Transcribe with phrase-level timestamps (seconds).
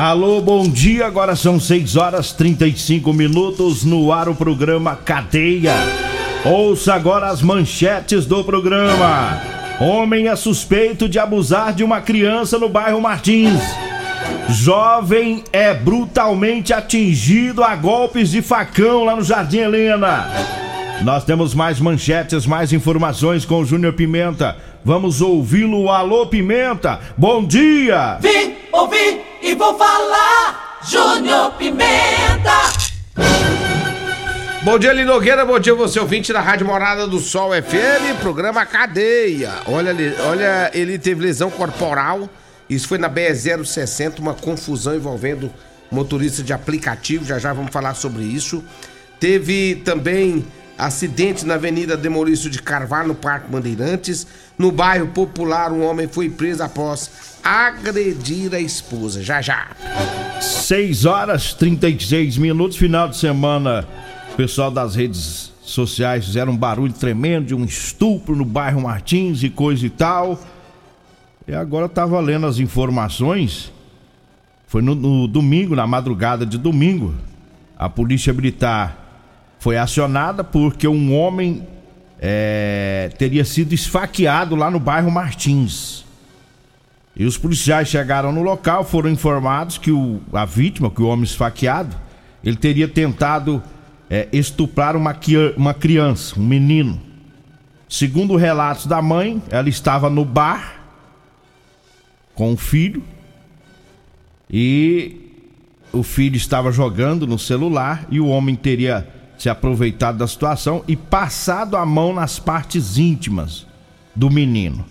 [0.00, 1.06] Alô, bom dia.
[1.06, 5.74] Agora são 6 horas 35 minutos no ar o programa Cadeia.
[6.42, 9.38] Ouça agora as manchetes do programa.
[9.78, 13.60] Homem é suspeito de abusar de uma criança no bairro Martins.
[14.48, 20.30] Jovem é brutalmente atingido a golpes de facão lá no Jardim Helena.
[21.02, 24.56] Nós temos mais manchetes, mais informações com o Júnior Pimenta.
[24.82, 25.90] Vamos ouvi-lo.
[25.90, 27.00] Alô, Pimenta.
[27.18, 28.16] Bom dia.
[28.22, 30.78] Vim, ouvi e vou falar.
[30.88, 32.60] Júnior Pimenta.
[34.62, 35.44] Bom dia, Linogueira.
[35.44, 39.52] Bom dia, você ouvinte da Rádio Morada do Sol FM, programa Cadeia.
[39.66, 39.94] Olha,
[40.28, 42.28] olha, ele teve lesão corporal.
[42.68, 45.52] Isso foi na BE-060, uma confusão envolvendo
[45.90, 47.24] motorista de aplicativo.
[47.24, 48.62] Já já vamos falar sobre isso.
[49.18, 50.46] Teve também
[50.80, 54.26] acidente na Avenida Demolício de Carvalho, no Parque Bandeirantes.
[54.58, 57.10] No bairro Popular, um homem foi preso após
[57.44, 59.22] agredir a esposa.
[59.22, 59.68] Já já.
[60.40, 63.86] 6 horas 36 minutos, final de semana.
[64.32, 69.42] O pessoal das redes sociais fizeram um barulho tremendo de um estupro no bairro Martins
[69.42, 70.40] e coisa e tal.
[71.46, 73.70] E agora eu tava lendo as informações.
[74.66, 77.14] Foi no, no domingo, na madrugada de domingo.
[77.78, 78.99] A polícia militar
[79.60, 81.68] foi acionada porque um homem
[82.18, 86.04] é, teria sido esfaqueado lá no bairro Martins.
[87.14, 91.24] E os policiais chegaram no local, foram informados que o, a vítima, que o homem
[91.24, 91.94] esfaqueado,
[92.42, 93.62] ele teria tentado
[94.08, 95.14] é, estuprar uma,
[95.56, 96.98] uma criança, um menino.
[97.86, 100.80] Segundo relatos da mãe, ela estava no bar
[102.34, 103.02] com o filho
[104.50, 105.16] e
[105.92, 110.94] o filho estava jogando no celular e o homem teria se aproveitado da situação e
[110.94, 113.66] passado a mão nas partes íntimas
[114.14, 114.84] do menino.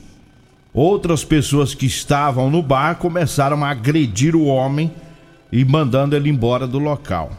[0.74, 4.92] Outras pessoas que estavam no bar começaram a agredir o homem
[5.52, 7.32] e mandando ele embora do local.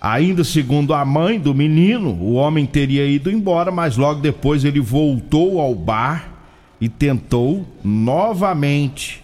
[0.00, 4.80] Ainda segundo a mãe do menino, o homem teria ido embora, mas logo depois ele
[4.80, 6.32] voltou ao bar
[6.80, 9.22] e tentou novamente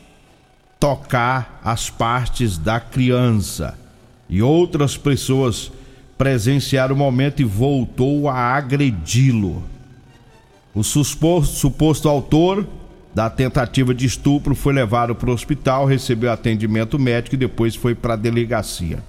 [0.79, 3.77] tocar as partes da criança.
[4.31, 5.73] E outras pessoas
[6.17, 9.63] presenciaram o momento e voltou a agredi-lo.
[10.75, 12.67] O suposto, suposto autor
[13.15, 17.95] da tentativa de estupro foi levado para o hospital, recebeu atendimento médico e depois foi
[17.95, 19.03] para a delegacia.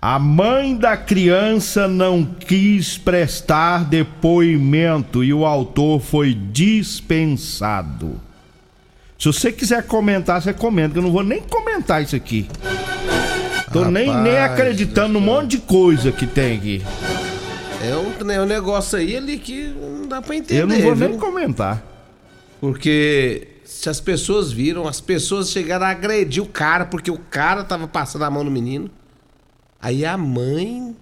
[0.00, 8.20] A mãe da criança não quis prestar depoimento e o autor foi dispensado.
[9.16, 12.48] Se você quiser comentar, você comenta, que eu não vou nem comentar isso aqui.
[13.72, 16.82] Tô Rapaz, nem, nem acreditando num monte de coisa que tem aqui.
[17.82, 20.60] É um, é um negócio aí ali que não dá pra entender.
[20.60, 21.08] Eu não vou viu?
[21.08, 21.82] nem comentar.
[22.60, 27.64] Porque se as pessoas viram, as pessoas chegaram a agredir o cara porque o cara
[27.64, 28.88] tava passando a mão no menino.
[29.80, 30.94] Aí a mãe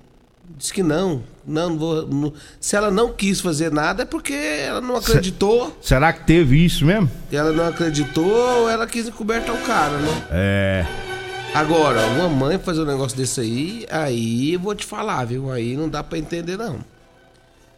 [0.57, 1.23] disse que não.
[1.47, 2.07] Não, não vou.
[2.07, 5.77] não- se ela não quis fazer nada é porque ela não acreditou.
[5.83, 7.11] Será que teve isso mesmo?
[7.31, 10.23] Ela não acreditou ou ela quis encobertar o cara, né?
[10.31, 11.10] É.
[11.55, 15.51] Agora, uma mãe fazer um negócio desse aí, aí eu vou te falar, viu?
[15.51, 16.79] Aí não dá pra entender, não.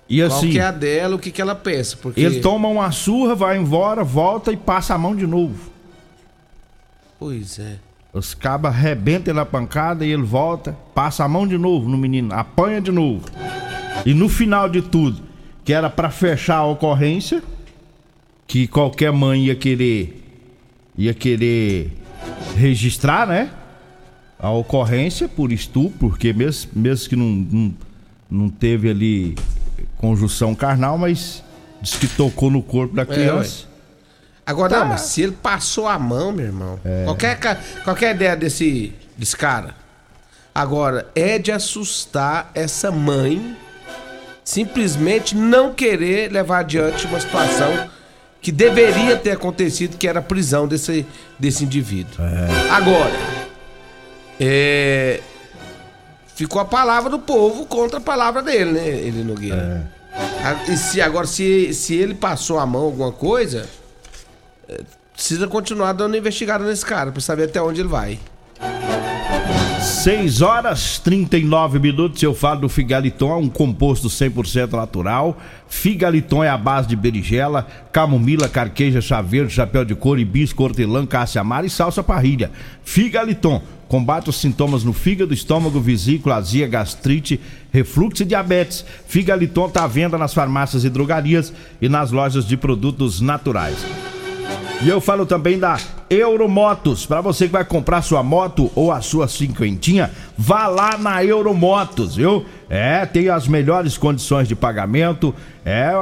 [0.08, 1.96] E Qual assim, que é a dela, o que, que ela pensa?
[1.96, 2.20] Porque.
[2.20, 5.70] ele toma uma surra, vai embora, volta e passa a mão de novo.
[7.18, 7.78] Pois é.
[8.12, 11.96] Os cabas arrebentam ele na pancada e ele volta, passa a mão de novo no
[11.96, 13.24] menino, apanha de novo.
[14.04, 15.22] E no final de tudo,
[15.64, 17.42] que era pra fechar a ocorrência,
[18.46, 20.18] que qualquer mãe ia querer
[20.96, 21.90] ia querer
[22.54, 23.50] registrar, né?
[24.42, 27.74] A ocorrência por estupro, porque mesmo, mesmo que não, não,
[28.28, 29.36] não teve ali
[29.98, 31.42] conjunção carnal, mas
[31.80, 33.66] diz que tocou no corpo da criança.
[34.44, 34.80] Agora, Tá.
[34.80, 36.80] não, mas se ele passou a mão, meu irmão.
[37.04, 39.76] Qualquer, ca- qualquer ideia desse, desse cara.
[40.52, 43.56] Agora, é de assustar essa mãe
[44.44, 47.88] simplesmente não querer levar adiante uma situação
[48.40, 51.06] que deveria ter acontecido, que era a prisão desse,
[51.38, 52.16] desse indivíduo.
[52.70, 53.12] Agora,
[54.40, 55.20] é,
[56.34, 59.90] ficou a palavra do povo contra a palavra dele, né, ele Nogueira?
[60.44, 63.68] A- E se, agora, se, se ele passou a mão alguma coisa,
[64.68, 64.80] é,
[65.14, 68.18] precisa continuar dando investigada nesse cara pra saber até onde ele vai.
[69.80, 72.22] 6 horas 39 minutos.
[72.22, 75.36] Eu falo do Figaliton, é um composto 100% natural.
[75.68, 81.04] Figaliton é a base de berinjela, camomila, carqueja, chá verde, chapéu de couro, hibisco, hortelã,
[81.06, 82.50] caça amara e salsa parrilha.
[82.84, 83.60] Figaliton
[83.92, 87.38] combate os sintomas no fígado, estômago, vesícula, azia, gastrite,
[87.70, 88.86] refluxo e diabetes.
[89.06, 93.76] Figaliton está à venda nas farmácias e drogarias e nas lojas de produtos naturais.
[94.80, 95.78] E eu falo também da
[96.08, 97.04] Euromotos.
[97.04, 102.16] Para você que vai comprar sua moto ou a sua cinquentinha, vá lá na Euromotos,
[102.16, 102.46] viu?
[102.70, 105.34] É, tem as melhores condições de pagamento.
[105.66, 105.92] É,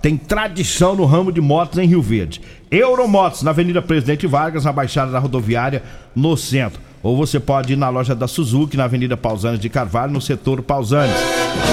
[0.00, 2.40] tem tradição no ramo de motos em Rio Verde.
[2.70, 5.82] Euromotos, na Avenida Presidente Vargas, na Baixada da Rodoviária,
[6.14, 6.89] no centro.
[7.02, 10.60] Ou você pode ir na loja da Suzuki, na Avenida Pausanes de Carvalho, no setor
[10.60, 11.16] Pausanes.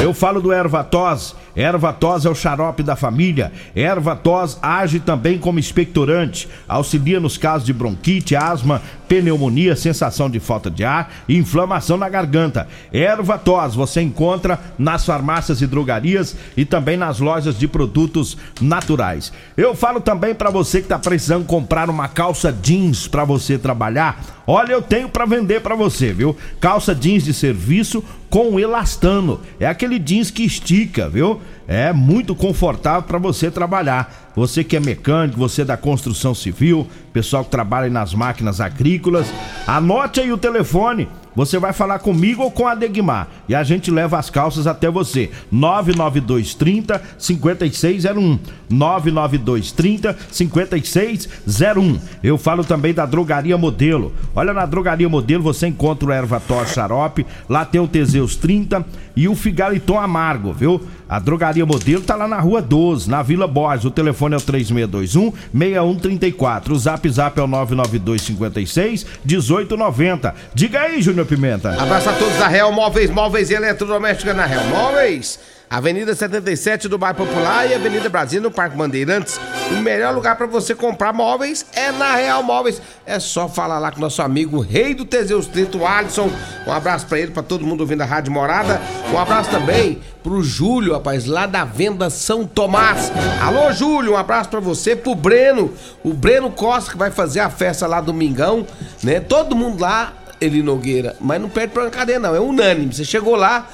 [0.02, 1.36] Eu falo do Ervatos.
[1.56, 3.52] Ervatos é o xarope da família.
[3.76, 6.48] Ervatos age também como expectorante.
[6.68, 12.08] Auxilia nos casos de bronquite, asma, pneumonia, sensação de falta de ar e inflamação na
[12.08, 12.68] garganta.
[12.94, 19.34] Ervatos você encontra nas farmácias e drogarias e também nas lojas de produtos naturais.
[19.58, 24.37] Eu falo também para você que está precisando comprar uma calça jeans para você trabalhar.
[24.50, 26.34] Olha, eu tenho para vender para você, viu?
[26.62, 29.42] Calça jeans de serviço com elastano.
[29.60, 31.42] É aquele jeans que estica, viu?
[31.68, 34.32] É muito confortável para você trabalhar.
[34.36, 39.28] Você que é mecânico, você da construção civil, pessoal que trabalha nas máquinas agrícolas,
[39.68, 41.10] anote aí o telefone.
[41.38, 44.90] Você vai falar comigo ou com a Degmar e a gente leva as calças até
[44.90, 45.30] você.
[45.52, 48.40] 99230 5601.
[48.68, 52.00] 99230 5601.
[52.24, 54.14] Eu falo também da Drogaria Modelo.
[54.36, 58.84] Olha na Drogaria Modelo você encontra o Ervator Xarope, lá tem o Teseus 30
[59.16, 60.82] e o Figaliton Amargo, viu?
[61.08, 63.86] A Drogaria Modelo tá lá na Rua 12, na Vila Borges.
[63.86, 66.74] O telefone é o 3621 6134.
[66.74, 70.36] O Zap Zap é o 992 56 1890.
[70.54, 71.72] Diga aí, Júnior Pimenta.
[71.82, 75.40] Abraço a todos da Real Móveis, Móveis e Eletrodoméstica na Real Móveis.
[75.70, 79.38] Avenida 77 do Bairro Popular e Avenida Brasil no Parque Bandeirantes.
[79.70, 82.82] O melhor lugar para você comprar móveis é na Real Móveis.
[83.06, 86.32] É só falar lá com nosso amigo Rei do Teseus 30, o Alisson.
[86.66, 88.82] Um abraço para ele, para todo mundo ouvindo a Rádio Morada.
[89.14, 93.12] Um abraço também pro Júlio, rapaz, lá da Venda São Tomás.
[93.42, 95.74] Alô, Júlio, um abraço para você, pro Breno.
[96.02, 98.66] O Breno Costa que vai fazer a festa lá domingão,
[99.04, 99.20] né?
[99.20, 102.34] Todo mundo lá Eli Nogueira, mas não perde pra cadeia, não.
[102.34, 102.94] É unânime.
[102.94, 103.68] Você chegou lá,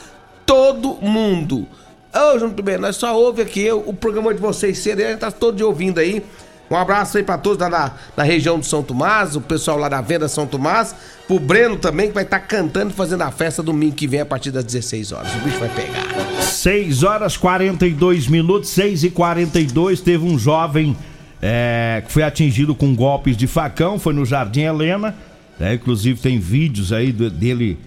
[0.44, 1.68] todo mundo.
[2.14, 5.32] Ô, Júnior Primeiro, nós só ouve aqui o, programa de vocês cedo, a gente tá
[5.32, 6.24] todo de ouvindo aí.
[6.70, 9.90] Um abraço aí pra todos lá na, na região do São Tomás, o pessoal lá
[9.90, 10.96] da Venda São Tomás,
[11.28, 14.26] pro Breno também, que vai estar cantando e fazendo a festa domingo que vem a
[14.26, 15.34] partir das 16 horas.
[15.36, 16.06] O bicho vai pegar.
[16.42, 20.96] 6 horas 42 minutos, 6 e 42 teve um jovem
[21.42, 25.16] é, que foi atingido com golpes de facão, foi no Jardim Helena,
[25.60, 25.74] né?
[25.74, 27.78] inclusive tem vídeos aí dele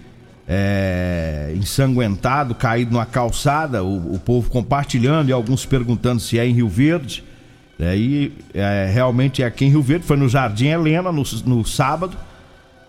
[0.49, 6.53] é, ensanguentado, caído numa calçada, o, o povo compartilhando e alguns perguntando se é em
[6.53, 7.25] Rio Verde.
[7.79, 12.17] Aí é, realmente é aqui em Rio Verde, foi no Jardim Helena no, no sábado.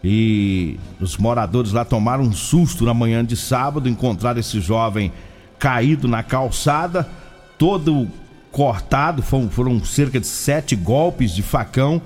[0.04, 5.12] E os moradores lá tomaram um susto na manhã de sábado, encontraram esse jovem
[5.58, 7.10] caído na calçada,
[7.58, 8.08] todo
[8.52, 12.02] cortado, foram, foram cerca de sete golpes de facão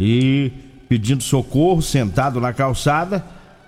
[0.00, 0.50] e
[0.88, 3.24] pedindo socorro, sentado na calçada.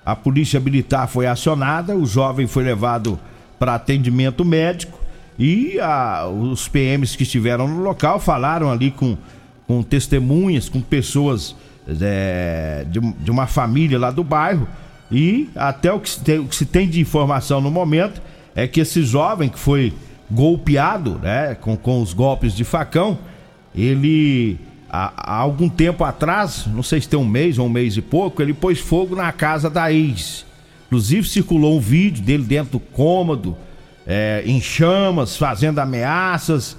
[0.08, 3.18] A polícia militar foi acionada, o jovem foi levado
[3.58, 4.98] para atendimento médico
[5.38, 9.18] e a- os PMs que estiveram no local falaram ali com,
[9.66, 11.54] com testemunhas, com pessoas
[12.00, 14.66] é, de, de uma família lá do bairro
[15.12, 18.22] e até o que, se tem, o que se tem de informação no momento
[18.56, 19.92] é que esse jovem que foi
[20.30, 23.18] golpeado né, com, com os golpes de facão,
[23.74, 24.58] ele
[24.90, 28.02] há, há algum tempo atrás, não sei se tem um mês ou um mês e
[28.02, 30.46] pouco, ele pôs fogo na casa da ex.
[30.86, 33.56] Inclusive circulou um vídeo dele dentro do cômodo,
[34.06, 36.76] é, em chamas, fazendo ameaças.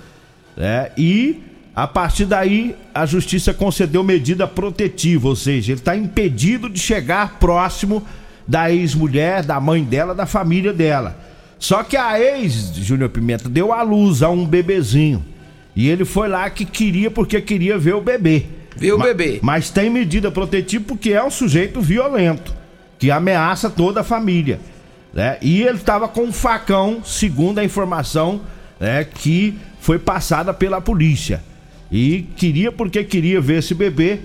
[0.58, 1.44] é, e
[1.75, 7.38] a partir daí, a justiça concedeu medida protetiva, ou seja, ele está impedido de chegar
[7.39, 8.04] próximo
[8.46, 11.18] da ex-mulher, da mãe dela, da família dela.
[11.58, 15.24] Só que a ex, Júnior Pimenta, deu à luz a um bebezinho.
[15.79, 18.43] E ele foi lá que queria, porque queria ver o bebê.
[18.75, 19.39] Ver o Ma- bebê.
[19.41, 22.53] Mas tem medida protetiva porque é um sujeito violento,
[23.00, 24.59] que ameaça toda a família.
[25.13, 25.38] Né?
[25.41, 28.41] E ele estava com um facão, segundo a informação
[28.77, 31.41] né, que foi passada pela polícia.
[31.89, 34.19] E queria porque queria ver esse bebê.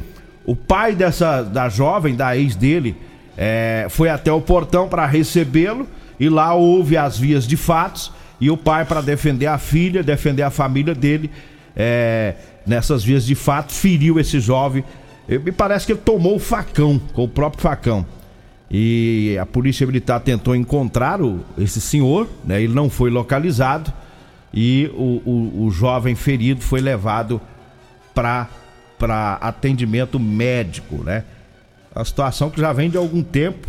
[0.44, 2.96] O pai dessa da jovem, da ex dele,
[3.38, 5.86] é, foi até o portão para recebê-lo
[6.18, 8.10] e lá houve as vias de fatos
[8.40, 11.30] e o pai para defender a filha, defender a família dele,
[11.76, 12.34] é,
[12.66, 14.84] nessas vias de fato feriu esse jovem.
[15.28, 18.06] Me parece que ele tomou o facão, com o próprio facão.
[18.70, 22.62] E a polícia militar tentou encontrar o, esse senhor, né?
[22.62, 23.92] Ele não foi localizado
[24.52, 27.40] e o, o, o jovem ferido foi levado
[28.14, 28.48] para
[29.40, 31.24] atendimento médico, né?
[31.94, 33.68] A situação que já vem de algum tempo.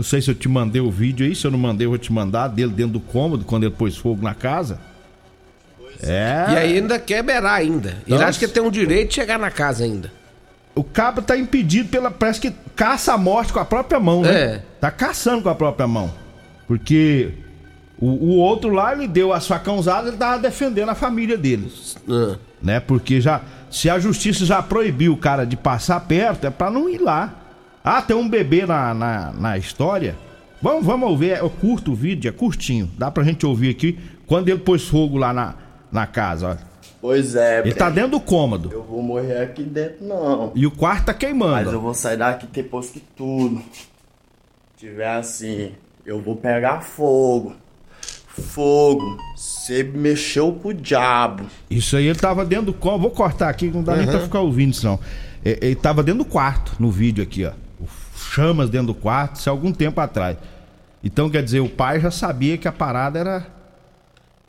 [0.00, 1.98] Não sei se eu te mandei o vídeo aí, se eu não mandei, eu vou
[1.98, 4.80] te mandar dele dentro do cômodo quando ele pôs fogo na casa.
[6.02, 6.46] É.
[6.48, 7.90] E aí ainda quer berar ainda.
[8.06, 8.24] Ele Nossa.
[8.24, 10.10] acha que tem um direito de chegar na casa ainda.
[10.74, 12.10] O cabo tá impedido pela.
[12.10, 14.32] Parece que caça a morte com a própria mão, né?
[14.32, 14.62] É.
[14.80, 16.10] Tá caçando com a própria mão.
[16.66, 17.34] Porque
[17.98, 21.70] o, o outro lá, ele deu as facãozadas, ele tava defendendo a família dele.
[22.08, 22.38] Ah.
[22.62, 22.80] Né?
[22.80, 23.42] Porque já.
[23.70, 27.39] Se a justiça já proibiu o cara de passar perto, é pra não ir lá.
[27.82, 30.16] Ah, tem um bebê na, na, na história.
[30.62, 31.38] Vamos, vamos ouvir.
[31.38, 32.90] Eu curto o vídeo, é curtinho.
[32.98, 33.98] Dá pra gente ouvir aqui.
[34.26, 35.54] Quando ele pôs fogo lá na,
[35.90, 36.70] na casa, ó.
[37.00, 38.70] Pois é, Ele tá dentro do cômodo.
[38.70, 40.52] Eu vou morrer aqui dentro, não.
[40.54, 41.70] E o quarto tá Mas queimando.
[41.70, 43.62] eu vou sair daqui depois que tudo
[44.76, 45.72] tiver assim.
[46.04, 47.54] Eu vou pegar fogo.
[48.28, 49.16] Fogo.
[49.34, 51.44] Você mexeu com o diabo.
[51.70, 53.02] Isso aí ele tava dentro do cômodo.
[53.02, 54.98] Vou cortar aqui, não dá nem pra ficar ouvindo isso não.
[55.42, 57.52] É, Ele tava dentro do quarto, no vídeo aqui, ó.
[58.30, 60.36] Chamas dentro do quarto, isso há algum tempo atrás.
[61.02, 63.46] Então, quer dizer, o pai já sabia que a parada era.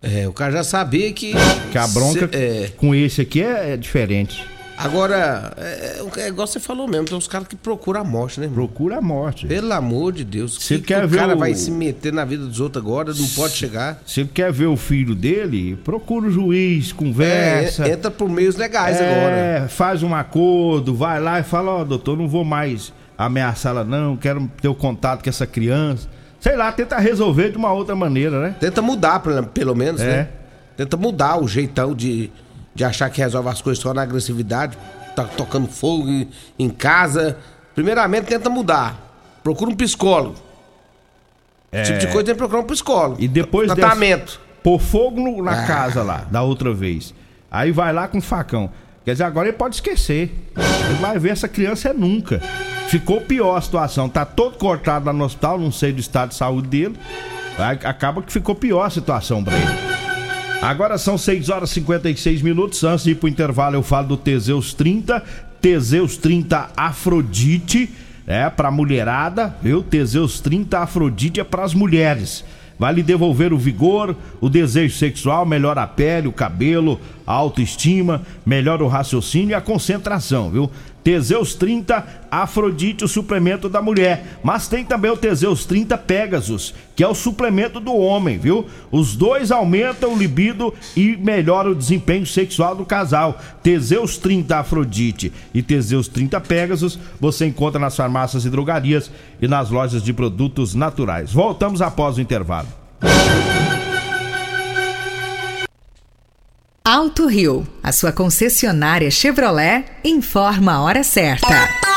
[0.01, 1.33] É, o cara já sabia que.
[1.71, 2.67] Que a bronca Cê- é.
[2.77, 4.45] com esse aqui é, é diferente.
[4.77, 8.47] Agora, é, é igual você falou mesmo, tem uns caras que procuram a morte, né,
[8.47, 8.65] irmão?
[8.65, 9.45] Procura a morte.
[9.45, 10.55] Pelo amor de Deus.
[10.59, 12.83] Você que quer que ver o cara o- vai se meter na vida dos outros
[12.83, 13.13] agora?
[13.13, 14.01] Não pode chegar.
[14.07, 17.87] Se ele quer ver o filho dele, procura o juiz, conversa.
[17.87, 19.05] É, entra por meios legais É,
[19.59, 19.69] agora.
[19.69, 22.91] faz um acordo, vai lá e fala, ó, doutor, não vou mais
[23.25, 26.07] ameaçá-la não, quero ter o contato com essa criança.
[26.39, 28.55] Sei lá, tenta resolver de uma outra maneira, né?
[28.59, 29.19] Tenta mudar,
[29.53, 30.05] pelo, menos, É.
[30.05, 30.27] né?
[30.75, 32.31] Tenta mudar o jeitão de,
[32.73, 34.77] de achar que resolve as coisas só na agressividade,
[35.15, 37.37] tá tocando fogo em, em casa.
[37.75, 38.97] Primeiramente, tenta mudar.
[39.43, 40.35] Procura um psicólogo.
[41.71, 43.21] Esse tipo de coisa tem que procurar um psicólogo.
[43.21, 43.25] É.
[43.25, 44.39] E depois dessa- Tratamento.
[44.63, 45.67] Pôr fogo no- na Ah.
[45.67, 47.13] casa lá, da outra vez.
[47.49, 48.69] Aí vai lá com facão.
[49.05, 50.31] Quer dizer, agora ele pode esquecer.
[50.85, 52.41] Ele vai ver essa criança é nunca.
[52.91, 54.09] Ficou pior a situação.
[54.09, 56.95] Tá todo cortado lá no hospital, não sei do estado de saúde dele.
[57.85, 59.65] Acaba que ficou pior a situação pra ele.
[60.61, 62.83] Agora são 6 horas e 56 minutos.
[62.83, 65.23] Antes de ir pro intervalo, eu falo do Teseus 30.
[65.61, 67.89] Teseus 30 Afrodite.
[68.27, 69.81] É pra mulherada, viu?
[69.81, 72.43] Teseus 30 Afrodite é pras mulheres.
[72.77, 78.23] Vai lhe devolver o vigor, o desejo sexual, melhora a pele, o cabelo, a autoestima,
[78.43, 80.67] melhora o raciocínio e a concentração, viu?
[81.03, 84.39] Teseus 30 Afrodite, o suplemento da mulher.
[84.43, 88.65] Mas tem também o Teseus 30 Pegasus, que é o suplemento do homem, viu?
[88.91, 93.39] Os dois aumentam o libido e melhoram o desempenho sexual do casal.
[93.61, 99.69] Teseus 30 Afrodite e Teseus 30 Pegasus você encontra nas farmácias e drogarias e nas
[99.69, 101.33] lojas de produtos naturais.
[101.33, 102.67] Voltamos após o intervalo.
[106.83, 111.90] Alto Rio, a sua concessionária Chevrolet, informa a hora certa.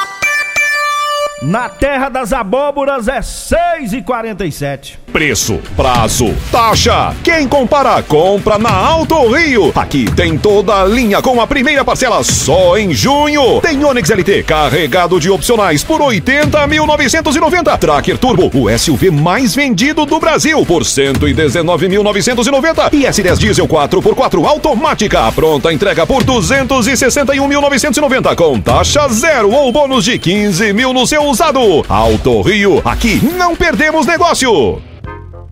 [1.43, 7.15] Na terra das abóboras é 6 e 47 Preço, prazo, taxa.
[7.23, 9.71] Quem compara, compra na Alto Rio.
[9.77, 13.61] Aqui tem toda a linha com a primeira parcela só em junho.
[13.61, 17.79] Tem Onix LT carregado de opcionais por 80.990.
[17.79, 22.93] Tracker Turbo, o SUV mais vendido do Brasil por 119.990.
[22.93, 25.31] E S10 Diesel 4x4 automática.
[25.31, 31.85] Pronta entrega por 261.990 com taxa zero ou bônus de 15 mil no seu usado.
[31.89, 34.81] Alto Rio, aqui não perdemos negócio.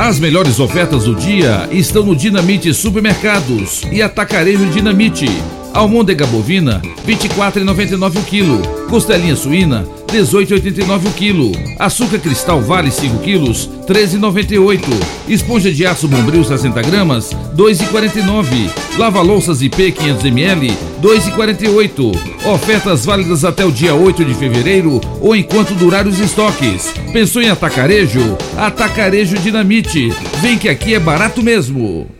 [0.00, 5.26] As melhores ofertas do dia estão no Dinamite Supermercados e Atacarejo Dinamite.
[5.74, 8.62] Almôndega bovina, 24,99 o quilo.
[8.88, 11.52] Costelinha suína, 18,89 o quilo.
[11.78, 14.80] Açúcar cristal vale 5 quilos, 13,98.
[15.28, 18.70] Esponja de aço bombril 60 gramas, 2,49.
[18.98, 22.46] Lava louças IP 500 ml, 2,48.
[22.46, 26.92] Ofertas válidas até o dia 8 de fevereiro ou enquanto durar os estoques.
[27.12, 28.36] Pensou em atacarejo?
[28.56, 30.12] Atacarejo Dinamite.
[30.40, 32.19] Vem que aqui é barato mesmo.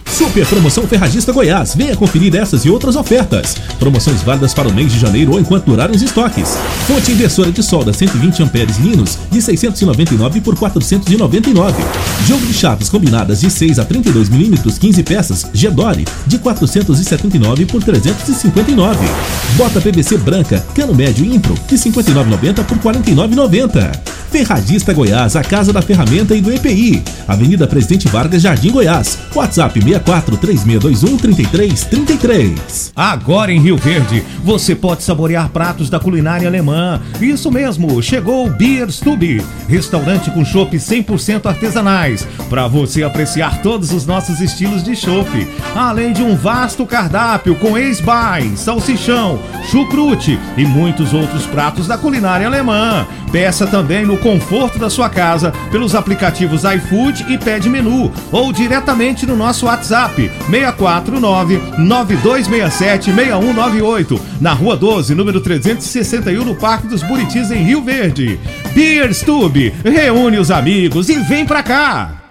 [0.11, 1.73] Super Promoção Ferragista Goiás.
[1.75, 3.55] Venha conferir essas e outras ofertas.
[3.79, 6.57] Promoções válidas para o mês de janeiro ou enquanto durarem os estoques.
[6.85, 11.83] Fonte inversora de solda 120 amperes Linus de 699 por 499.
[12.27, 17.81] Jogo de chaves combinadas de 6 a 32 milímetros 15 peças Gedore de 479 por
[17.81, 18.99] 359.
[19.55, 24.20] Bota PVC branca cano médio Impro de 59,90 por 49,90.
[24.31, 27.03] Ferragista Goiás, a casa da ferramenta e do EPI.
[27.27, 29.19] Avenida Presidente Vargas, Jardim Goiás.
[29.35, 32.93] WhatsApp 64 3621 3333.
[32.95, 37.01] Agora em Rio Verde, você pode saborear pratos da culinária alemã.
[37.19, 43.91] Isso mesmo, chegou o Beer Stube, restaurante com chopp 100% artesanais, para você apreciar todos
[43.91, 45.29] os nossos estilos de chopp,
[45.75, 49.39] além de um vasto cardápio com ex-bai, salsichão,
[49.69, 53.05] chucrute e muitos outros pratos da culinária alemã.
[53.31, 59.25] Peça também no conforto da sua casa pelos aplicativos iFood e Pede Menu ou diretamente
[59.25, 67.51] no nosso WhatsApp 649 9267 6198 na Rua 12, número 361 no Parque dos Buritis
[67.51, 68.39] em Rio Verde.
[68.73, 72.21] Beer Stube, reúne os amigos e vem pra cá.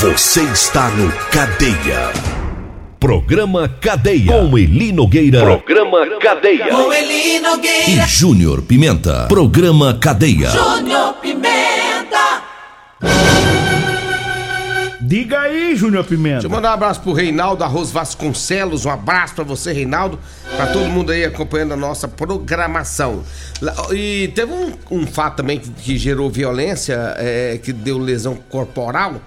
[0.00, 2.35] Você está no Cadeia.
[3.06, 4.32] Programa Cadeia.
[4.32, 5.38] Com Eli Nogueira.
[5.38, 6.66] Programa Cadeia.
[6.66, 7.88] Com Eli Nogueira.
[7.88, 9.26] E Júnior Pimenta.
[9.28, 10.50] Programa Cadeia.
[10.50, 12.42] Júnior Pimenta.
[15.00, 16.40] Diga aí, Júnior Pimenta.
[16.40, 18.84] Deixa eu mandar um abraço pro Reinaldo Arroz Vasconcelos.
[18.84, 20.18] Um abraço pra você, Reinaldo.
[20.56, 23.22] Pra todo mundo aí acompanhando a nossa programação.
[23.92, 29.20] E teve um, um fato também que, que gerou violência, é, que deu lesão corporal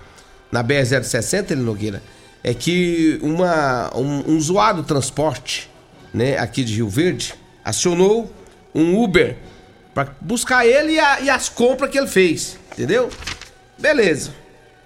[0.52, 2.04] na BR-060, ele Nogueira.
[2.44, 5.70] É que uma, um, um usuário do transporte,
[6.14, 8.32] né, aqui de Rio Verde, acionou
[8.74, 9.38] um Uber
[9.94, 13.10] pra buscar ele e, a- e as compras que ele fez, entendeu?
[13.78, 14.32] Beleza.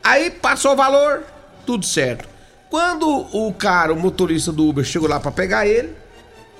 [0.03, 1.23] Aí passou o valor,
[1.65, 2.27] tudo certo.
[2.69, 5.93] Quando o cara, o motorista do Uber, chegou lá pra pegar ele,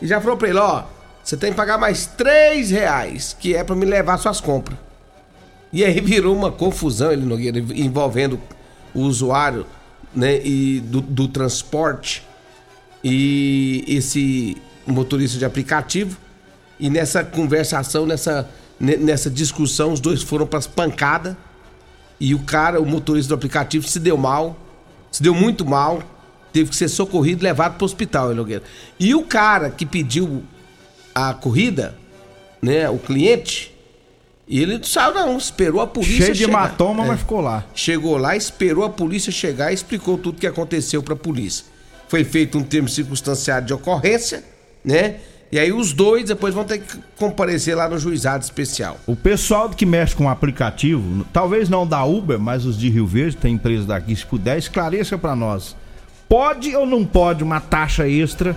[0.02, 0.84] e já falou pra ele, ó,
[1.24, 4.78] você tem que pagar mais 3 reais, que é pra me levar suas compras.
[5.72, 7.26] E aí virou uma confusão, ele
[7.84, 8.40] envolvendo
[8.94, 9.66] o usuário,
[10.16, 12.24] né, e do, do transporte
[13.04, 16.18] e esse motorista de aplicativo.
[16.80, 18.50] E nessa conversação, nessa,
[18.80, 21.36] ne- nessa discussão, os dois foram pras pancadas.
[22.20, 24.58] E o cara, o motorista do aplicativo, se deu mal.
[25.12, 26.02] Se deu muito mal.
[26.52, 28.64] Teve que ser socorrido e levado pro hospital, hein, Nogueira.
[29.00, 30.44] E o cara que pediu
[31.14, 31.96] a corrida,
[32.62, 32.90] né?
[32.90, 33.73] O cliente,
[34.48, 35.38] ele não saiu, não.
[35.38, 36.52] Esperou a polícia Cheio de chegar.
[36.52, 37.08] hematoma, É.
[37.08, 37.64] mas ficou lá.
[37.74, 41.66] Chegou lá, esperou a polícia chegar e explicou tudo que aconteceu pra polícia.
[42.08, 44.44] Foi feito um termo circunstanciado de ocorrência,
[44.84, 45.16] né?
[45.52, 48.98] E aí os dois depois vão ter que comparecer lá no juizado especial.
[49.06, 53.06] O pessoal que mexe com o aplicativo, talvez não da Uber, mas os de Rio
[53.06, 55.76] Verde, tem empresa daqui, se puder, esclareça pra nós.
[56.28, 58.56] Pode ou não pode uma taxa extra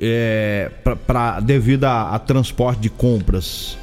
[0.00, 3.76] é, pra, pra- devido a, a transporte de compras?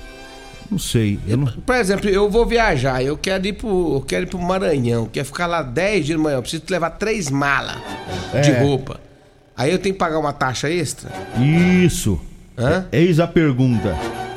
[0.71, 1.19] Não sei.
[1.27, 1.47] Eu não...
[1.47, 5.25] Por exemplo, eu vou viajar, eu quero ir pro, eu quero ir pro Maranhão, quero
[5.25, 7.75] ficar lá 10 dias de manhã, eu preciso levar três malas
[8.41, 8.61] de É.
[8.63, 8.99] roupa.
[9.57, 11.11] Aí eu tenho que pagar uma taxa extra?
[11.85, 12.19] Isso.
[12.57, 12.85] Hã?
[12.91, 13.95] Eis a pergunta.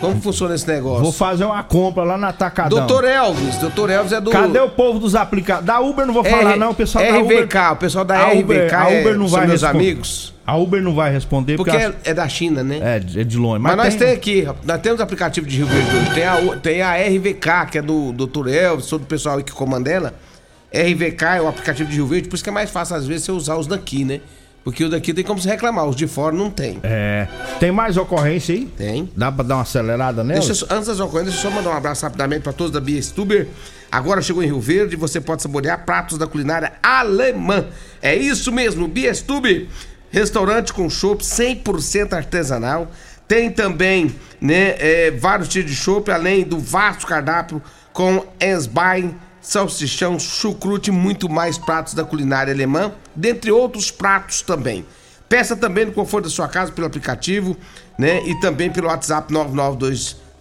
[0.09, 1.03] Como funciona esse negócio?
[1.03, 2.79] Vou fazer uma compra lá na Atacadão.
[2.79, 4.31] Doutor Elvis, doutor Elvis é do.
[4.31, 5.67] Cadê o povo dos aplicativos?
[5.67, 6.71] Da Uber não vou falar, R- não.
[6.71, 7.73] O pessoal da RVK, Uber.
[7.73, 9.85] o pessoal da a RVK Uber, a é- Uber não vai meus responder.
[9.85, 10.35] amigos.
[10.47, 11.87] A Uber não vai responder Porque porque.
[11.87, 12.79] é, é da China, né?
[12.83, 13.59] É, é de longe.
[13.61, 13.99] Mas, Mas, nós tem...
[14.09, 16.15] temos aqui, nós temos aplicativo de Rio Verde.
[16.15, 18.49] Tem a, tem a RVK, que é do Dr.
[18.49, 20.15] Elvis, todo o pessoal aí que comanda ela.
[20.73, 23.25] RVK é o aplicativo de Rio Verde, por isso que é mais fácil às vezes
[23.25, 24.21] você usar os daqui, né?
[24.65, 26.81] Porque o daqui tem como se reclamar, os de fora não tem.
[26.83, 27.29] É.
[27.61, 28.65] Tem mais ocorrência aí?
[28.65, 29.11] Tem.
[29.15, 30.41] Dá pra dar uma acelerada nela?
[30.41, 33.01] Deixa antes das ocorrências, deixa eu só mandar um abraço rapidamente para todos da Bia
[33.01, 33.47] Stuber.
[33.93, 37.67] Agora chegou em Rio Verde você pode saborear pratos da culinária alemã.
[38.01, 39.67] É isso mesmo, Bia Stuber.
[40.11, 42.91] Restaurante com chopp 100% artesanal.
[43.29, 47.61] Tem também né, é, vários tipos de chopp, além do vasto cardápio
[47.93, 54.85] com Ensbein, salsichão, chucrute e muito mais pratos da culinária alemã, dentre outros pratos também.
[55.29, 57.57] Peça também no conforto da sua casa pelo aplicativo,
[57.99, 58.23] né?
[58.27, 59.33] E também pelo WhatsApp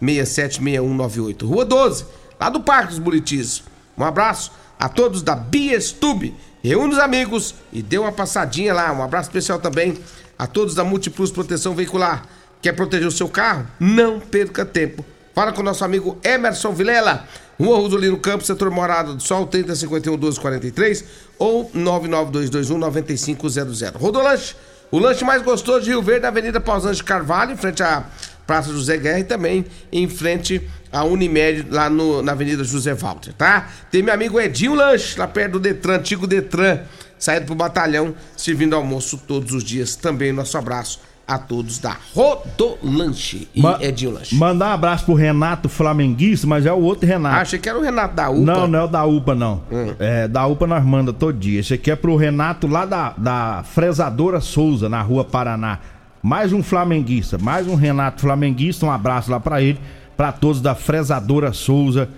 [0.02, 1.46] 992676198.
[1.48, 2.06] Rua 12,
[2.40, 3.64] lá do Parque dos Buritis.
[3.98, 6.36] Um abraço a todos da Biestube.
[6.64, 8.92] Reúne os amigos e dê uma passadinha lá.
[8.92, 9.98] Um abraço especial também
[10.38, 12.26] a todos da Multiplus Proteção Veicular.
[12.62, 13.68] Quer proteger o seu carro?
[13.80, 15.06] Não perca tempo.
[15.34, 17.28] Fala com o nosso amigo Emerson Vilela.
[17.64, 21.06] Rua Rosolino Campos, setor Morada do Sol, 3051 1243
[21.40, 23.82] ou 99221 9500.
[23.96, 24.54] Rodolanche,
[24.92, 28.04] o lanche mais gostoso de Rio Verde, Avenida Pausante Carvalho, em frente à
[28.46, 33.32] Praça José Guerra e também em frente à Unimed, lá no- na Avenida José Walter,
[33.34, 33.70] tá?
[33.90, 36.82] Tem meu amigo Edinho Lanche, lá perto do Detran, antigo Detran,
[37.18, 39.96] saindo pro batalhão, servindo almoço todos os dias.
[39.96, 44.36] Também nosso abraço a todos da Rodolanche e Ma- Edinho Lanche.
[44.36, 47.36] Mandar um abraço pro Renato Flamenguista, mas é o outro Renato.
[47.38, 48.42] Ah, achei que era o Renato da UPA.
[48.42, 49.62] Não, não é o da UPA, não.
[49.72, 49.94] Hum.
[50.00, 51.60] É, da UPA nós manda todo dia.
[51.60, 55.80] Esse aqui é pro Renato lá da, da Fresadora Souza, na rua Paraná.
[56.22, 58.86] Mais um flamenguista, mais um Renato flamenguista.
[58.86, 59.80] Um abraço lá pra ele,
[60.16, 62.10] pra todos da Fresadora Souza,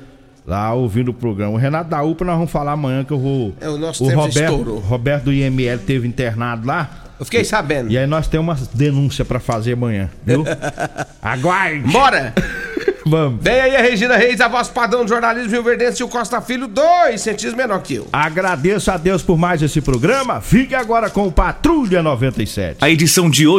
[0.46, 1.54] lá ouvindo o programa.
[1.54, 3.54] O Renato da UPA nós vamos falar amanhã que eu vou.
[3.60, 4.80] É, o nosso o tempo Roberto, estourou.
[4.80, 6.90] Roberto do IML teve internado lá.
[7.20, 7.90] Eu fiquei sabendo.
[7.90, 10.44] E aí nós temos umas denúncias pra fazer amanhã, viu?
[11.22, 11.92] Aguarde!
[11.92, 12.34] Bora!
[13.08, 13.44] Vamos.
[13.44, 16.42] Vem aí a Regina Reis, a voz padrão do jornalismo Rio Verdense e o Costa
[16.42, 18.08] Filho, dois centímetros menor que eu.
[18.12, 20.42] Agradeço a Deus por mais esse programa.
[20.42, 22.78] Fique agora com o Patrulha 97.
[22.82, 23.54] A edição de hoje